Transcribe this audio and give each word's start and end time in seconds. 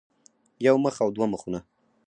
يو 0.65 0.75
مخ 0.83 0.95
او 1.03 1.09
دوه 1.15 1.27
مخونه 1.33 1.59